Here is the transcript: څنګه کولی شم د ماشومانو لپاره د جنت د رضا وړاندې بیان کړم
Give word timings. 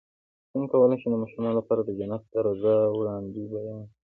څنګه 0.51 0.67
کولی 0.71 0.97
شم 1.01 1.09
د 1.11 1.15
ماشومانو 1.21 1.57
لپاره 1.59 1.81
د 1.83 1.89
جنت 1.99 2.23
د 2.33 2.35
رضا 2.47 2.75
وړاندې 2.97 3.41
بیان 3.51 3.81
کړم 3.87 3.89